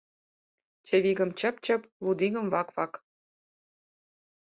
[0.87, 2.93] Чывигым «чып-чып», лудигым «вак-вак»